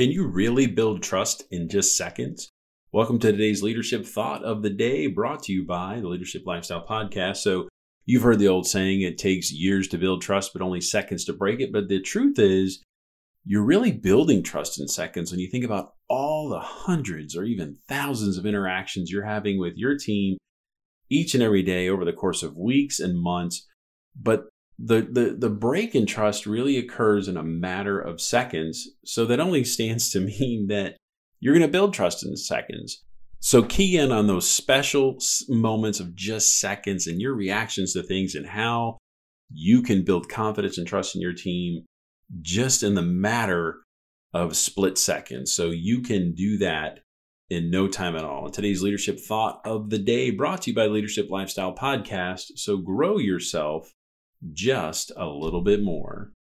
Can 0.00 0.10
you 0.10 0.26
really 0.26 0.66
build 0.66 1.02
trust 1.02 1.44
in 1.50 1.68
just 1.68 1.94
seconds? 1.94 2.50
Welcome 2.90 3.18
to 3.18 3.32
today's 3.32 3.62
leadership 3.62 4.06
thought 4.06 4.42
of 4.42 4.62
the 4.62 4.70
day 4.70 5.08
brought 5.08 5.42
to 5.42 5.52
you 5.52 5.66
by 5.66 6.00
the 6.00 6.08
Leadership 6.08 6.44
Lifestyle 6.46 6.86
Podcast. 6.86 7.36
So, 7.36 7.68
you've 8.06 8.22
heard 8.22 8.38
the 8.38 8.48
old 8.48 8.66
saying, 8.66 9.02
it 9.02 9.18
takes 9.18 9.52
years 9.52 9.88
to 9.88 9.98
build 9.98 10.22
trust, 10.22 10.54
but 10.54 10.62
only 10.62 10.80
seconds 10.80 11.26
to 11.26 11.34
break 11.34 11.60
it. 11.60 11.70
But 11.70 11.90
the 11.90 12.00
truth 12.00 12.38
is, 12.38 12.82
you're 13.44 13.62
really 13.62 13.92
building 13.92 14.42
trust 14.42 14.80
in 14.80 14.88
seconds 14.88 15.30
when 15.30 15.38
you 15.38 15.50
think 15.50 15.66
about 15.66 15.92
all 16.08 16.48
the 16.48 16.60
hundreds 16.60 17.36
or 17.36 17.44
even 17.44 17.76
thousands 17.86 18.38
of 18.38 18.46
interactions 18.46 19.10
you're 19.10 19.26
having 19.26 19.60
with 19.60 19.74
your 19.76 19.98
team 19.98 20.38
each 21.10 21.34
and 21.34 21.42
every 21.42 21.62
day 21.62 21.90
over 21.90 22.06
the 22.06 22.14
course 22.14 22.42
of 22.42 22.56
weeks 22.56 23.00
and 23.00 23.20
months. 23.20 23.68
But 24.18 24.44
the, 24.82 25.02
the, 25.02 25.36
the 25.38 25.50
break 25.50 25.94
in 25.94 26.06
trust 26.06 26.46
really 26.46 26.78
occurs 26.78 27.28
in 27.28 27.36
a 27.36 27.42
matter 27.42 28.00
of 28.00 28.20
seconds. 28.20 28.88
So 29.04 29.26
that 29.26 29.40
only 29.40 29.64
stands 29.64 30.10
to 30.10 30.20
mean 30.40 30.68
that 30.68 30.96
you're 31.38 31.54
going 31.54 31.66
to 31.66 31.72
build 31.72 31.92
trust 31.92 32.24
in 32.24 32.36
seconds. 32.36 33.02
So 33.40 33.62
key 33.62 33.96
in 33.96 34.12
on 34.12 34.26
those 34.26 34.50
special 34.50 35.18
moments 35.48 36.00
of 36.00 36.14
just 36.14 36.60
seconds 36.60 37.06
and 37.06 37.20
your 37.20 37.34
reactions 37.34 37.94
to 37.94 38.02
things 38.02 38.34
and 38.34 38.46
how 38.46 38.98
you 39.50 39.82
can 39.82 40.04
build 40.04 40.28
confidence 40.28 40.78
and 40.78 40.86
trust 40.86 41.14
in 41.14 41.22
your 41.22 41.32
team 41.32 41.84
just 42.42 42.82
in 42.82 42.94
the 42.94 43.02
matter 43.02 43.80
of 44.32 44.56
split 44.56 44.98
seconds. 44.98 45.52
So 45.52 45.70
you 45.70 46.02
can 46.02 46.34
do 46.34 46.58
that 46.58 47.00
in 47.48 47.70
no 47.70 47.88
time 47.88 48.14
at 48.14 48.24
all. 48.24 48.44
And 48.44 48.54
today's 48.54 48.82
leadership 48.82 49.18
thought 49.18 49.60
of 49.64 49.90
the 49.90 49.98
day 49.98 50.30
brought 50.30 50.62
to 50.62 50.70
you 50.70 50.76
by 50.76 50.86
Leadership 50.86 51.30
Lifestyle 51.30 51.74
Podcast. 51.74 52.52
So 52.56 52.76
grow 52.76 53.18
yourself 53.18 53.92
just 54.52 55.12
a 55.16 55.26
little 55.26 55.62
bit 55.62 55.82
more. 55.82 56.32